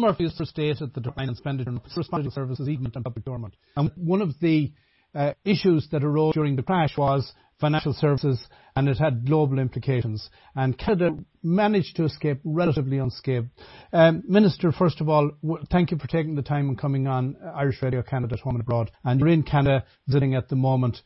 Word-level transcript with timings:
Murphy 0.00 0.28
has 0.28 0.48
stated 0.48 0.94
the 0.94 1.00
decline 1.00 1.26
in 1.26 1.32
expenditure 1.32 1.70
on 1.70 1.80
responsible 1.96 2.30
services, 2.30 2.68
even 2.68 2.84
and 2.84 3.02
public 3.02 3.14
procurement. 3.14 3.54
And 3.74 3.90
one 3.96 4.22
of 4.22 4.38
the 4.40 4.72
uh, 5.12 5.32
issues 5.44 5.88
that 5.90 6.04
arose 6.04 6.34
during 6.34 6.54
the 6.54 6.62
crash 6.62 6.96
was 6.96 7.32
financial 7.60 7.92
services 7.92 8.40
and 8.76 8.88
it 8.88 8.96
had 8.96 9.26
global 9.26 9.58
implications. 9.58 10.30
And 10.54 10.78
Canada 10.78 11.16
managed 11.42 11.96
to 11.96 12.04
escape 12.04 12.38
relatively 12.44 12.98
unscathed. 12.98 13.48
Um, 13.92 14.22
Minister, 14.28 14.70
first 14.70 15.00
of 15.00 15.08
all, 15.08 15.32
w- 15.42 15.64
thank 15.68 15.90
you 15.90 15.98
for 15.98 16.06
taking 16.06 16.36
the 16.36 16.42
time 16.42 16.68
and 16.68 16.78
coming 16.78 17.08
on 17.08 17.34
Irish 17.56 17.82
Radio 17.82 18.02
Canada 18.02 18.34
at 18.34 18.40
home 18.40 18.54
and 18.54 18.62
abroad. 18.62 18.92
And 19.02 19.18
you're 19.18 19.30
in 19.30 19.42
Canada 19.42 19.84
visiting 20.06 20.36
at 20.36 20.48
the 20.48 20.54
moment. 20.54 21.02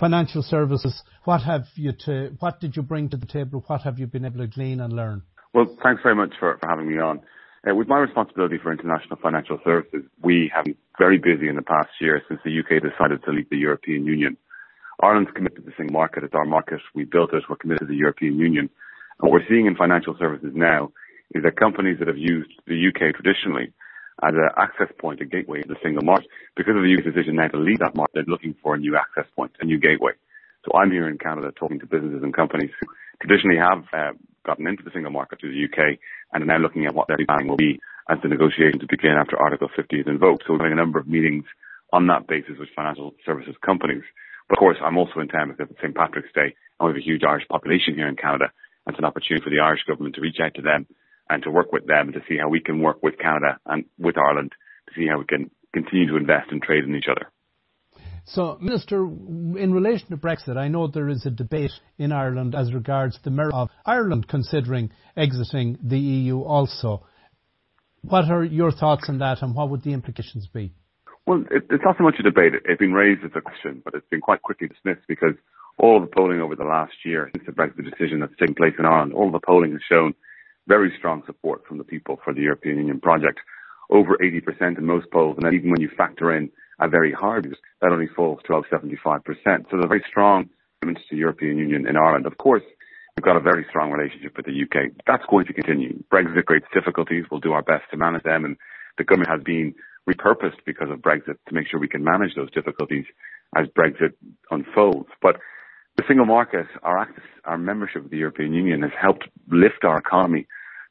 Financial 0.00 0.42
services, 0.42 1.02
what 1.24 1.42
have 1.42 1.64
you 1.74 1.92
to, 2.06 2.34
what 2.38 2.60
did 2.60 2.76
you 2.76 2.82
bring 2.82 3.10
to 3.10 3.18
the 3.18 3.26
table? 3.26 3.62
What 3.66 3.82
have 3.82 3.98
you 3.98 4.06
been 4.06 4.24
able 4.24 4.38
to 4.38 4.46
glean 4.46 4.80
and 4.80 4.94
learn? 4.94 5.20
Well, 5.52 5.76
thanks 5.82 6.00
very 6.02 6.14
much 6.14 6.32
for, 6.40 6.56
for 6.58 6.66
having 6.66 6.88
me 6.88 6.98
on. 6.98 7.20
Uh, 7.68 7.74
with 7.74 7.86
my 7.86 7.98
responsibility 7.98 8.58
for 8.60 8.72
international 8.72 9.16
financial 9.22 9.58
services, 9.64 10.02
we 10.20 10.50
have 10.52 10.64
been 10.64 10.76
very 10.98 11.18
busy 11.18 11.48
in 11.48 11.54
the 11.54 11.62
past 11.62 11.90
year 12.00 12.20
since 12.28 12.40
the 12.44 12.58
UK 12.58 12.82
decided 12.82 13.22
to 13.22 13.30
leave 13.30 13.48
the 13.50 13.56
European 13.56 14.04
Union. 14.04 14.36
Ireland's 15.00 15.30
committed 15.34 15.58
to 15.58 15.62
the 15.62 15.72
single 15.76 15.94
market. 15.94 16.24
It's 16.24 16.34
our 16.34 16.44
market. 16.44 16.80
We 16.94 17.04
built 17.04 17.32
it. 17.32 17.44
We're 17.48 17.56
committed 17.56 17.86
to 17.86 17.92
the 17.92 17.96
European 17.96 18.38
Union. 18.38 18.68
And 19.20 19.30
what 19.30 19.32
we're 19.32 19.48
seeing 19.48 19.66
in 19.66 19.76
financial 19.76 20.16
services 20.18 20.50
now 20.54 20.90
is 21.34 21.44
that 21.44 21.56
companies 21.56 21.98
that 22.00 22.08
have 22.08 22.18
used 22.18 22.50
the 22.66 22.74
UK 22.74 23.14
traditionally 23.14 23.72
as 24.22 24.34
an 24.34 24.48
access 24.56 24.90
point, 25.00 25.20
a 25.20 25.24
gateway 25.24 25.62
to 25.62 25.68
the 25.68 25.76
single 25.82 26.02
market, 26.02 26.28
because 26.56 26.74
of 26.76 26.82
the 26.82 26.94
UK's 26.94 27.14
decision 27.14 27.36
now 27.36 27.48
to 27.48 27.58
leave 27.58 27.78
that 27.78 27.94
market, 27.94 28.12
they're 28.14 28.24
looking 28.26 28.54
for 28.62 28.74
a 28.74 28.78
new 28.78 28.96
access 28.96 29.30
point, 29.34 29.52
a 29.60 29.64
new 29.64 29.78
gateway. 29.78 30.12
So 30.64 30.76
I'm 30.76 30.90
here 30.90 31.08
in 31.08 31.18
Canada 31.18 31.52
talking 31.54 31.78
to 31.80 31.86
businesses 31.86 32.22
and 32.22 32.34
companies 32.34 32.70
who 32.80 32.86
traditionally 33.20 33.58
have 33.58 33.84
uh, 33.92 34.12
gotten 34.44 34.66
into 34.66 34.82
the 34.82 34.90
single 34.92 35.10
market 35.10 35.40
through 35.40 35.54
the 35.54 35.64
UK 35.64 35.98
and 36.32 36.42
are 36.42 36.46
now 36.46 36.58
looking 36.58 36.86
at 36.86 36.94
what 36.94 37.08
their 37.08 37.18
planning 37.26 37.48
will 37.48 37.56
be 37.56 37.80
as 38.08 38.18
the 38.22 38.28
negotiations 38.28 38.82
begin 38.88 39.12
after 39.12 39.38
Article 39.38 39.68
50 39.74 40.00
is 40.00 40.06
invoked. 40.06 40.44
So 40.46 40.52
we're 40.52 40.58
having 40.58 40.72
a 40.72 40.76
number 40.76 40.98
of 40.98 41.06
meetings 41.06 41.44
on 41.92 42.06
that 42.08 42.26
basis 42.26 42.58
with 42.58 42.68
financial 42.74 43.14
services 43.24 43.54
companies. 43.64 44.02
But 44.48 44.58
of 44.58 44.60
course, 44.60 44.78
I'm 44.82 44.98
also 44.98 45.20
in 45.20 45.28
town 45.28 45.48
because 45.48 45.70
it's 45.70 45.80
St. 45.80 45.94
Patrick's 45.94 46.32
Day 46.34 46.54
and 46.80 46.86
we 46.86 46.88
have 46.88 46.96
a 46.96 47.04
huge 47.04 47.22
Irish 47.22 47.46
population 47.48 47.94
here 47.94 48.08
in 48.08 48.16
Canada. 48.16 48.46
It's 48.86 48.98
an 48.98 49.04
opportunity 49.04 49.44
for 49.44 49.50
the 49.50 49.60
Irish 49.60 49.84
government 49.86 50.16
to 50.16 50.20
reach 50.20 50.40
out 50.42 50.54
to 50.54 50.62
them 50.62 50.86
and 51.30 51.42
to 51.44 51.50
work 51.50 51.72
with 51.72 51.86
them 51.86 52.12
to 52.12 52.20
see 52.28 52.36
how 52.38 52.48
we 52.48 52.60
can 52.60 52.80
work 52.80 53.02
with 53.02 53.18
Canada 53.18 53.58
and 53.66 53.84
with 53.98 54.18
Ireland 54.18 54.52
to 54.88 54.94
see 54.94 55.06
how 55.06 55.18
we 55.18 55.24
can 55.24 55.50
continue 55.72 56.08
to 56.08 56.16
invest 56.16 56.50
and 56.50 56.62
trade 56.62 56.84
in 56.84 56.96
each 56.96 57.08
other. 57.10 57.30
So, 58.24 58.56
Minister, 58.60 59.04
in 59.04 59.72
relation 59.72 60.08
to 60.10 60.16
Brexit, 60.16 60.56
I 60.56 60.68
know 60.68 60.86
there 60.86 61.08
is 61.08 61.26
a 61.26 61.30
debate 61.30 61.72
in 61.98 62.12
Ireland 62.12 62.54
as 62.54 62.72
regards 62.72 63.18
the 63.24 63.30
merit 63.30 63.52
of 63.52 63.68
Ireland 63.84 64.28
considering 64.28 64.92
exiting 65.16 65.78
the 65.82 65.98
EU 65.98 66.40
also. 66.40 67.04
What 68.02 68.30
are 68.30 68.44
your 68.44 68.70
thoughts 68.70 69.06
on 69.08 69.18
that 69.18 69.42
and 69.42 69.54
what 69.54 69.70
would 69.70 69.82
the 69.82 69.92
implications 69.92 70.46
be? 70.46 70.72
Well, 71.26 71.44
it, 71.50 71.64
it's 71.70 71.84
not 71.84 71.96
so 71.98 72.04
much 72.04 72.16
a 72.18 72.22
debate. 72.22 72.52
It's 72.64 72.78
been 72.78 72.92
raised 72.92 73.24
as 73.24 73.30
a 73.34 73.40
question, 73.40 73.82
but 73.84 73.94
it's 73.94 74.08
been 74.08 74.20
quite 74.20 74.42
quickly 74.42 74.68
dismissed 74.68 75.06
because 75.08 75.34
all 75.78 76.00
the 76.00 76.06
polling 76.06 76.40
over 76.40 76.56
the 76.56 76.64
last 76.64 76.94
year 77.04 77.30
since 77.34 77.46
the 77.46 77.52
Brexit 77.52 77.84
decision 77.84 78.20
that's 78.20 78.36
taken 78.38 78.54
place 78.54 78.74
in 78.78 78.86
Ireland, 78.86 79.14
all 79.14 79.30
the 79.30 79.40
polling 79.44 79.72
has 79.72 79.80
shown 79.88 80.14
very 80.68 80.92
strong 80.98 81.22
support 81.26 81.62
from 81.66 81.78
the 81.78 81.84
people 81.84 82.20
for 82.24 82.32
the 82.32 82.42
European 82.42 82.78
Union 82.78 83.00
project. 83.00 83.40
Over 83.90 84.16
80% 84.16 84.78
in 84.78 84.86
most 84.86 85.10
polls, 85.10 85.36
and 85.40 85.52
even 85.52 85.70
when 85.70 85.80
you 85.80 85.90
factor 85.96 86.34
in 86.34 86.50
a 86.80 86.88
very 86.88 87.12
hard 87.12 87.44
view, 87.44 87.54
that 87.80 87.92
only 87.92 88.08
falls 88.08 88.40
to 88.46 88.54
about 88.54 88.66
75%. 88.70 89.22
So 89.24 89.32
there's 89.44 89.88
very 89.88 90.04
strong 90.08 90.48
commitment 90.80 91.04
to 91.08 91.14
the 91.14 91.18
European 91.18 91.58
Union 91.58 91.86
in 91.86 91.96
Ireland. 91.96 92.26
Of 92.26 92.38
course, 92.38 92.62
we've 93.16 93.24
got 93.24 93.36
a 93.36 93.40
very 93.40 93.64
strong 93.68 93.90
relationship 93.92 94.36
with 94.36 94.46
the 94.46 94.62
UK. 94.62 94.92
That's 95.06 95.24
going 95.30 95.46
to 95.46 95.52
continue. 95.52 96.02
Brexit 96.12 96.44
creates 96.44 96.66
difficulties. 96.72 97.24
We'll 97.30 97.40
do 97.40 97.52
our 97.52 97.62
best 97.62 97.84
to 97.90 97.96
manage 97.96 98.22
them, 98.24 98.44
and 98.44 98.56
the 98.98 99.04
government 99.04 99.30
has 99.30 99.42
been 99.42 99.74
repurposed 100.08 100.58
because 100.66 100.90
of 100.90 100.98
Brexit 100.98 101.36
to 101.48 101.54
make 101.54 101.68
sure 101.68 101.78
we 101.78 101.88
can 101.88 102.02
manage 102.04 102.34
those 102.34 102.50
difficulties 102.50 103.04
as 103.56 103.66
Brexit 103.68 104.14
unfolds. 104.50 105.08
But 105.20 105.36
the 105.96 106.04
single 106.08 106.26
market, 106.26 106.66
our 106.82 106.98
access, 106.98 107.24
our 107.44 107.58
membership 107.58 108.04
of 108.04 108.10
the 108.10 108.16
European 108.16 108.52
Union 108.52 108.82
has 108.82 108.92
helped 109.00 109.28
lift 109.48 109.84
our 109.84 109.98
economy 109.98 110.46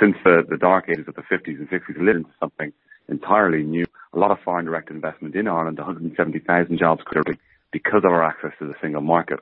since 0.00 0.16
the, 0.24 0.42
the 0.48 0.56
dark 0.56 0.86
ages 0.88 1.06
of 1.08 1.14
the 1.14 1.22
50s 1.22 1.58
and 1.58 1.68
60s, 1.68 2.00
lit 2.00 2.16
into 2.16 2.30
something 2.40 2.72
entirely 3.08 3.62
new. 3.62 3.84
A 4.14 4.18
lot 4.18 4.30
of 4.30 4.38
foreign 4.44 4.66
direct 4.66 4.90
investment 4.90 5.34
in 5.34 5.48
Ireland, 5.48 5.78
170,000 5.78 6.78
jobs 6.78 7.00
created 7.04 7.38
because 7.72 8.02
of 8.04 8.12
our 8.12 8.22
access 8.22 8.52
to 8.58 8.66
the 8.66 8.74
single 8.82 9.00
market. 9.00 9.40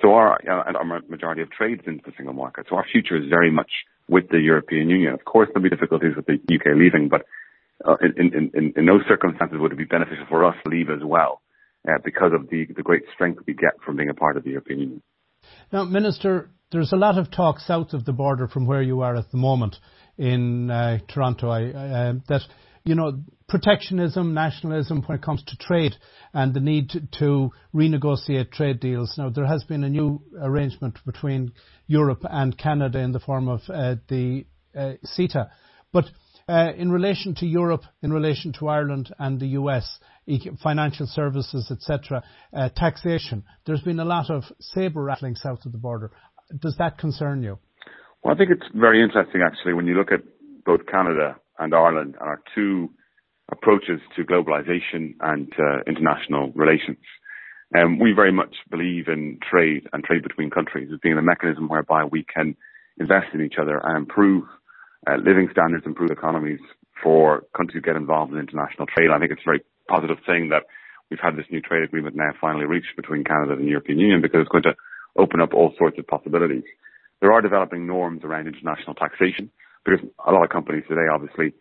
So 0.00 0.14
our, 0.14 0.32
uh, 0.32 0.64
and 0.66 0.76
our 0.76 1.00
majority 1.08 1.42
of 1.42 1.50
trades 1.50 1.82
into 1.86 2.02
the 2.06 2.12
single 2.16 2.34
market. 2.34 2.66
So 2.70 2.76
our 2.76 2.86
future 2.90 3.16
is 3.16 3.28
very 3.28 3.50
much 3.50 3.70
with 4.08 4.28
the 4.30 4.38
European 4.38 4.88
Union. 4.88 5.12
Of 5.12 5.24
course, 5.24 5.48
there'll 5.52 5.68
be 5.68 5.74
difficulties 5.74 6.14
with 6.16 6.26
the 6.26 6.34
UK 6.34 6.76
leaving, 6.76 7.08
but 7.08 7.26
uh, 7.84 7.96
in, 8.00 8.32
in, 8.32 8.50
in, 8.54 8.72
in 8.76 8.86
those 8.86 9.02
circumstances 9.08 9.58
would 9.60 9.72
it 9.72 9.78
be 9.78 9.84
beneficial 9.84 10.24
for 10.28 10.44
us 10.44 10.54
to 10.64 10.70
leave 10.70 10.88
as 10.88 11.04
well 11.04 11.42
uh, 11.86 11.98
because 12.04 12.32
of 12.32 12.48
the, 12.48 12.66
the 12.76 12.82
great 12.82 13.02
strength 13.14 13.42
we 13.46 13.54
get 13.54 13.72
from 13.84 13.96
being 13.96 14.08
a 14.08 14.14
part 14.14 14.36
of 14.36 14.44
the 14.44 14.50
European 14.50 14.80
Union. 14.80 15.02
Now, 15.72 15.84
Minister, 15.84 16.50
there's 16.72 16.92
a 16.92 16.96
lot 16.96 17.18
of 17.18 17.30
talk 17.30 17.60
south 17.60 17.92
of 17.92 18.04
the 18.04 18.12
border 18.12 18.48
from 18.48 18.66
where 18.66 18.82
you 18.82 19.00
are 19.02 19.16
at 19.16 19.30
the 19.30 19.38
moment 19.38 19.76
in 20.16 20.70
uh, 20.70 20.98
Toronto 21.08 21.48
I, 21.48 21.64
uh, 21.66 22.12
that 22.28 22.42
you 22.84 22.94
know 22.94 23.22
protectionism, 23.48 24.34
nationalism 24.34 25.02
when 25.06 25.18
it 25.18 25.24
comes 25.24 25.42
to 25.44 25.56
trade 25.56 25.94
and 26.34 26.52
the 26.52 26.60
need 26.60 26.90
to, 26.90 27.00
to, 27.18 27.50
renegotiate 27.74 28.50
trade 28.52 28.80
deals. 28.80 29.14
Now 29.16 29.30
there 29.30 29.46
has 29.46 29.64
been 29.64 29.84
a 29.84 29.88
new 29.88 30.22
arrangement 30.40 30.98
between 31.06 31.52
Europe 31.86 32.22
and 32.24 32.56
Canada 32.56 32.98
in 32.98 33.12
the 33.12 33.20
form 33.20 33.48
of 33.48 33.60
uh, 33.68 33.96
the 34.08 34.46
uh, 34.76 34.92
CETA, 35.04 35.48
but 35.92 36.04
uh, 36.48 36.72
in 36.76 36.90
relation 36.90 37.34
to 37.36 37.46
Europe, 37.46 37.82
in 38.02 38.12
relation 38.12 38.52
to 38.54 38.68
Ireland 38.68 39.14
and 39.18 39.38
the 39.38 39.48
US, 39.48 39.98
financial 40.62 41.06
services, 41.06 41.70
etc., 41.70 42.22
uh, 42.54 42.68
taxation, 42.74 43.44
there's 43.66 43.82
been 43.82 44.00
a 44.00 44.04
lot 44.04 44.30
of 44.30 44.44
sabre 44.60 45.02
rattling 45.02 45.36
south 45.36 45.64
of 45.66 45.72
the 45.72 45.78
border. 45.78 46.10
Does 46.58 46.76
that 46.78 46.98
concern 46.98 47.42
you? 47.42 47.58
Well, 48.22 48.34
I 48.34 48.38
think 48.38 48.50
it's 48.50 48.66
very 48.74 49.02
interesting 49.02 49.42
actually 49.42 49.74
when 49.74 49.86
you 49.86 49.94
look 49.94 50.10
at 50.10 50.20
both 50.64 50.86
Canada 50.86 51.36
and 51.58 51.74
Ireland 51.74 52.16
and 52.18 52.28
our 52.28 52.40
two 52.54 52.90
approaches 53.50 54.00
to 54.16 54.24
globalization 54.24 55.14
and 55.20 55.52
uh, 55.58 55.80
international 55.86 56.52
relations. 56.54 56.98
Um, 57.76 57.98
we 57.98 58.12
very 58.12 58.32
much 58.32 58.54
believe 58.70 59.08
in 59.08 59.38
trade 59.48 59.88
and 59.92 60.02
trade 60.02 60.22
between 60.22 60.50
countries 60.50 60.88
as 60.92 61.00
being 61.00 61.18
a 61.18 61.22
mechanism 61.22 61.68
whereby 61.68 62.04
we 62.04 62.24
can 62.24 62.56
invest 62.98 63.26
in 63.34 63.44
each 63.44 63.56
other 63.60 63.80
and 63.82 63.96
improve 63.96 64.44
uh, 65.06 65.16
living 65.16 65.48
standards, 65.52 65.84
and 65.84 65.92
improve 65.92 66.10
economies 66.10 66.60
for 67.02 67.44
countries 67.56 67.82
to 67.82 67.86
get 67.86 67.96
involved 67.96 68.32
in 68.32 68.38
international 68.38 68.86
trade. 68.86 69.10
I 69.12 69.18
think 69.18 69.32
it's 69.32 69.42
a 69.42 69.50
very 69.50 69.62
positive 69.88 70.18
thing 70.26 70.48
that 70.50 70.64
we've 71.10 71.20
had 71.20 71.36
this 71.36 71.46
new 71.50 71.60
trade 71.60 71.84
agreement 71.84 72.16
now 72.16 72.32
finally 72.40 72.66
reached 72.66 72.96
between 72.96 73.24
Canada 73.24 73.52
and 73.52 73.62
the 73.62 73.70
European 73.70 73.98
Union 73.98 74.20
because 74.20 74.40
it's 74.40 74.50
going 74.50 74.64
to 74.64 74.74
open 75.16 75.40
up 75.40 75.54
all 75.54 75.74
sorts 75.78 75.98
of 75.98 76.06
possibilities. 76.06 76.64
There 77.20 77.32
are 77.32 77.42
developing 77.42 77.86
norms 77.86 78.24
around 78.24 78.46
international 78.46 78.94
taxation 78.94 79.50
because 79.84 80.00
a 80.26 80.32
lot 80.32 80.44
of 80.44 80.50
companies 80.50 80.84
today 80.88 81.06
obviously 81.12 81.52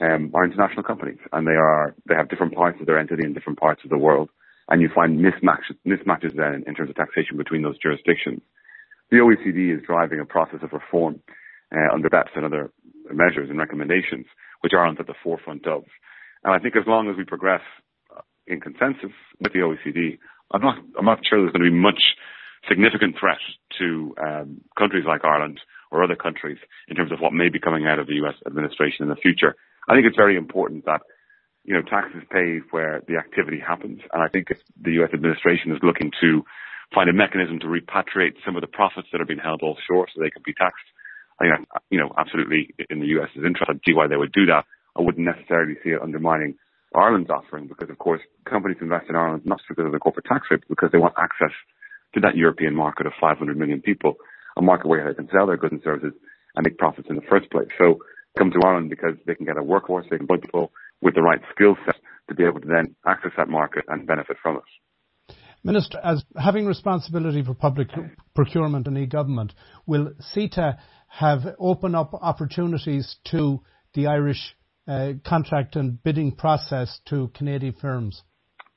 um, 0.00 0.30
are 0.34 0.44
international 0.44 0.82
companies 0.82 1.18
and 1.32 1.46
they 1.46 1.52
are 1.52 1.94
they 2.08 2.14
have 2.14 2.28
different 2.28 2.54
parts 2.54 2.78
of 2.80 2.86
their 2.86 2.98
entity 2.98 3.24
in 3.24 3.32
different 3.32 3.58
parts 3.58 3.82
of 3.84 3.90
the 3.90 3.98
world 3.98 4.28
and 4.68 4.80
you 4.80 4.88
find 4.94 5.18
mismatches 5.18 5.76
mismatches 5.86 6.34
then 6.34 6.64
in 6.66 6.74
terms 6.74 6.90
of 6.90 6.96
taxation 6.96 7.36
between 7.36 7.62
those 7.62 7.78
jurisdictions. 7.78 8.40
The 9.10 9.18
OECD 9.18 9.76
is 9.76 9.84
driving 9.86 10.20
a 10.20 10.24
process 10.24 10.60
of 10.62 10.72
reform 10.72 11.20
uh, 11.74 11.92
under 11.92 12.08
BEPS 12.08 12.36
and 12.36 12.44
other 12.44 12.70
measures 13.12 13.50
and 13.50 13.58
recommendations, 13.58 14.26
which 14.62 14.72
Ireland's 14.74 15.00
at 15.00 15.06
the 15.06 15.14
forefront 15.22 15.66
of. 15.66 15.84
And 16.42 16.54
I 16.54 16.58
think 16.58 16.76
as 16.76 16.86
long 16.86 17.10
as 17.10 17.16
we 17.16 17.24
progress 17.24 17.60
uh, 18.16 18.22
in 18.46 18.60
consensus 18.60 19.12
with 19.40 19.52
the 19.52 19.60
OECD, 19.60 20.18
I'm 20.52 20.62
not, 20.62 20.78
I'm 20.98 21.04
not 21.04 21.20
sure 21.28 21.40
there's 21.40 21.52
going 21.52 21.64
to 21.64 21.70
be 21.70 21.76
much 21.76 22.00
significant 22.68 23.16
threat 23.18 23.38
to 23.78 24.14
um, 24.22 24.60
countries 24.78 25.04
like 25.06 25.24
Ireland 25.24 25.60
or 25.94 26.04
other 26.04 26.16
countries 26.16 26.58
in 26.88 26.96
terms 26.96 27.12
of 27.12 27.20
what 27.20 27.32
may 27.32 27.48
be 27.48 27.58
coming 27.58 27.86
out 27.86 27.98
of 27.98 28.06
the 28.06 28.20
US 28.24 28.34
administration 28.46 29.04
in 29.04 29.08
the 29.08 29.16
future. 29.16 29.54
I 29.88 29.94
think 29.94 30.06
it's 30.06 30.16
very 30.16 30.36
important 30.36 30.84
that 30.86 31.00
you 31.64 31.74
know 31.74 31.82
taxes 31.82 32.22
paid 32.30 32.62
where 32.70 33.02
the 33.08 33.16
activity 33.16 33.60
happens, 33.60 34.00
and 34.12 34.22
I 34.22 34.28
think 34.28 34.48
if 34.50 34.58
the 34.80 34.92
US 35.02 35.10
administration 35.14 35.72
is 35.72 35.78
looking 35.82 36.10
to 36.20 36.44
find 36.94 37.08
a 37.08 37.12
mechanism 37.12 37.58
to 37.60 37.66
repatriate 37.66 38.34
some 38.44 38.56
of 38.56 38.60
the 38.60 38.68
profits 38.68 39.08
that 39.12 39.20
are 39.20 39.26
being 39.26 39.40
held 39.40 39.62
offshore 39.62 40.06
so 40.12 40.20
they 40.20 40.30
can 40.30 40.42
be 40.44 40.52
taxed 40.52 40.84
I 41.40 41.44
think, 41.44 41.68
you 41.90 41.98
know, 41.98 42.12
absolutely 42.16 42.74
in 42.90 43.00
the 43.00 43.06
US's 43.06 43.44
interest. 43.44 43.68
I'd 43.68 43.80
see 43.86 43.94
why 43.94 44.06
they 44.06 44.16
would 44.16 44.32
do 44.32 44.46
that. 44.46 44.64
I 44.96 45.02
wouldn't 45.02 45.26
necessarily 45.26 45.74
see 45.82 45.90
it 45.90 46.02
undermining 46.02 46.54
Ireland's 46.94 47.30
offering 47.30 47.66
because, 47.66 47.90
of 47.90 47.98
course, 47.98 48.20
companies 48.48 48.78
invest 48.80 49.06
in 49.08 49.16
Ireland 49.16 49.42
not 49.44 49.58
just 49.58 49.68
because 49.68 49.86
of 49.86 49.92
the 49.92 49.98
corporate 49.98 50.26
tax 50.26 50.46
rate, 50.50 50.60
but 50.60 50.68
because 50.68 50.90
they 50.92 50.98
want 50.98 51.14
access 51.18 51.50
to 52.14 52.20
that 52.20 52.36
European 52.36 52.74
market 52.74 53.06
of 53.06 53.12
500 53.20 53.56
million 53.58 53.80
people, 53.82 54.14
a 54.56 54.62
market 54.62 54.88
where 54.88 55.08
they 55.08 55.14
can 55.14 55.28
sell 55.32 55.46
their 55.46 55.56
goods 55.56 55.72
and 55.72 55.82
services 55.82 56.12
and 56.56 56.64
make 56.64 56.78
profits 56.78 57.08
in 57.10 57.16
the 57.16 57.22
first 57.28 57.50
place. 57.50 57.68
So 57.78 57.98
come 58.38 58.50
to 58.50 58.60
Ireland 58.64 58.90
because 58.90 59.14
they 59.26 59.34
can 59.34 59.46
get 59.46 59.56
a 59.56 59.62
workforce, 59.62 60.06
they 60.10 60.16
can 60.16 60.24
employ 60.24 60.38
people 60.38 60.72
with 61.00 61.14
the 61.14 61.22
right 61.22 61.40
skill 61.54 61.76
set 61.86 61.96
to 62.28 62.34
be 62.34 62.44
able 62.44 62.60
to 62.60 62.68
then 62.68 62.94
access 63.06 63.32
that 63.36 63.48
market 63.48 63.84
and 63.88 64.06
benefit 64.06 64.36
from 64.42 64.56
it. 64.56 65.34
Minister, 65.62 65.98
as 66.04 66.22
having 66.36 66.66
responsibility 66.66 67.42
for 67.42 67.54
public 67.54 67.88
procurement 68.34 68.86
and 68.86 68.98
e-government, 68.98 69.54
will 69.86 70.12
CETA 70.34 70.76
have 71.08 71.40
opened 71.58 71.96
up 71.96 72.12
opportunities 72.12 73.16
to 73.30 73.60
the 73.94 74.06
Irish 74.06 74.56
uh, 74.86 75.12
contract 75.24 75.76
and 75.76 76.02
bidding 76.02 76.32
process 76.32 77.00
to 77.06 77.28
Canadian 77.34 77.72
firms? 77.80 78.22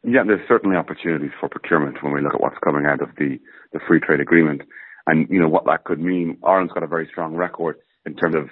Yeah, 0.03 0.23
there's 0.25 0.47
certainly 0.47 0.77
opportunities 0.77 1.31
for 1.39 1.49
procurement 1.49 2.01
when 2.01 2.13
we 2.13 2.21
look 2.21 2.35
at 2.35 2.39
what's 2.39 2.55
coming 2.63 2.85
out 2.85 3.01
of 3.01 3.09
the, 3.17 3.37
the 3.73 3.79
free 3.87 3.99
trade 3.99 4.21
agreement. 4.21 4.61
And, 5.07 5.27
you 5.29 5.39
know, 5.39 5.47
what 5.47 5.65
that 5.65 5.85
could 5.85 5.99
mean. 5.99 6.37
Ireland's 6.45 6.73
got 6.73 6.83
a 6.83 6.87
very 6.87 7.07
strong 7.09 7.35
record 7.35 7.77
in 8.05 8.15
terms 8.15 8.35
of 8.35 8.49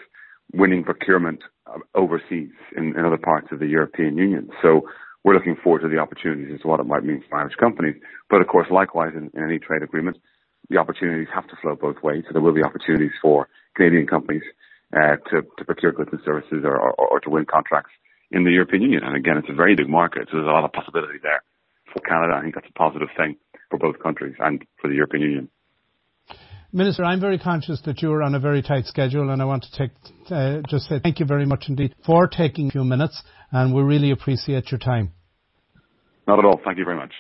winning 0.54 0.84
procurement 0.84 1.42
uh, 1.68 1.80
overseas 1.94 2.52
in, 2.76 2.98
in 2.98 3.06
other 3.06 3.18
parts 3.18 3.48
of 3.52 3.60
the 3.60 3.68
European 3.68 4.18
Union. 4.18 4.50
So 4.62 4.88
we're 5.24 5.34
looking 5.34 5.58
forward 5.62 5.82
to 5.82 5.90
the 5.90 5.98
opportunities 5.98 6.54
as 6.54 6.62
to 6.62 6.68
what 6.68 6.80
it 6.80 6.86
might 6.86 7.04
mean 7.04 7.24
for 7.30 7.38
Irish 7.40 7.56
companies. 7.56 7.96
But 8.30 8.42
of 8.42 8.48
course, 8.48 8.68
likewise, 8.72 9.14
in, 9.16 9.32
in 9.34 9.44
any 9.44 9.60
trade 9.60 9.84
agreement, 9.84 10.18
the 10.70 10.78
opportunities 10.78 11.28
have 11.34 11.48
to 11.48 11.56
flow 11.62 11.76
both 11.76 12.02
ways. 12.02 12.24
So 12.28 12.34
there 12.34 12.42
will 12.42 12.54
be 12.54 12.64
opportunities 12.64 13.12
for 13.22 13.48
Canadian 13.76 14.08
companies 14.08 14.44
uh, 14.96 15.18
to, 15.30 15.42
to 15.58 15.66
procure 15.66 15.92
goods 15.92 16.10
and 16.12 16.22
services 16.24 16.64
or, 16.64 16.78
or, 16.78 16.94
or 16.94 17.20
to 17.20 17.30
win 17.30 17.46
contracts 17.46 17.92
in 18.32 18.44
the 18.44 18.52
European 18.52 18.84
Union. 18.84 19.04
And 19.04 19.16
again, 19.16 19.38
it's 19.38 19.50
a 19.50 19.54
very 19.54 19.76
big 19.76 19.90
market, 19.90 20.28
so 20.32 20.38
there's 20.38 20.48
a 20.48 20.52
lot 20.52 20.64
of 20.64 20.74
possibility 20.74 21.20
there 21.22 21.44
for 21.92 22.00
Canada. 22.02 22.36
I 22.36 22.42
think 22.42 22.56
that's 22.56 22.70
a 22.70 22.80
positive 22.80 23.10
thing 23.18 23.36
for 23.70 23.78
both 23.78 24.00
countries 24.00 24.36
and 24.40 24.64
for 24.82 24.88
the 24.88 24.96
European 24.96 25.24
Union. 25.24 25.50
Minister, 26.76 27.06
I'm 27.06 27.22
very 27.22 27.40
conscious 27.40 27.80
that 27.86 28.02
you're 28.02 28.22
on 28.22 28.36
a 28.36 28.40
very 28.40 28.62
tight 28.62 28.86
schedule, 28.86 29.30
and 29.30 29.42
I 29.42 29.46
want 29.46 29.64
to 29.64 29.72
take, 29.78 29.92
uh, 30.30 30.60
just 30.68 30.90
say 30.90 31.00
thank 31.00 31.22
you 31.22 31.26
very 31.26 31.46
much 31.46 31.70
indeed 31.70 31.96
for 32.06 32.28
taking 32.28 32.68
a 32.68 32.72
few 32.72 32.84
minutes, 32.84 33.24
and 33.50 33.74
we 33.74 33.82
really 33.82 34.12
appreciate 34.12 34.72
your 34.72 34.80
time. 34.80 35.14
Not 36.28 36.40
at 36.40 36.44
all. 36.44 36.60
Thank 36.66 36.78
you 36.78 36.84
very 36.84 36.98
much. 36.98 37.14